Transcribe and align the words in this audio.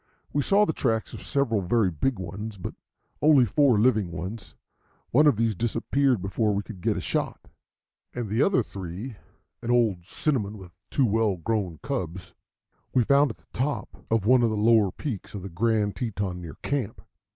We 0.33 0.41
saw 0.41 0.65
the 0.65 0.73
tracks 0.73 1.13
of 1.13 1.21
several 1.21 1.61
very 1.61 1.91
big 1.91 2.17
ones, 2.17 2.57
but 2.57 2.73
only 3.21 3.45
four 3.45 3.77
living 3.79 4.11
ones. 4.11 4.55
One 5.11 5.27
of 5.27 5.37
these 5.37 5.53
disappeared 5.53 6.23
before 6.23 6.55
we 6.55 6.63
could 6.63 6.81
get 6.81 6.97
a 6.97 6.99
shot, 6.99 7.51
and 8.11 8.27
the 8.27 8.41
other 8.41 8.63
three, 8.63 9.17
an 9.61 9.69
old 9.69 10.03
cinnamon 10.07 10.57
with 10.57 10.71
two 10.89 11.05
well 11.05 11.35
grown 11.37 11.77
cubs, 11.83 12.33
we 12.95 13.03
found 13.03 13.29
at 13.29 13.37
the 13.37 13.45
top 13.53 14.03
of 14.09 14.25
one 14.25 14.41
of 14.41 14.49
the 14.49 14.57
lower 14.57 14.91
peaks 14.91 15.35
of 15.35 15.43
the 15.43 15.49
Grand 15.49 15.95
Teton 15.95 16.41
near 16.41 16.55
camp. 16.63 17.03